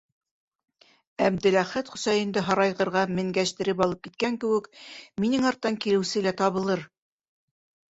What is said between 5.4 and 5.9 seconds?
арттан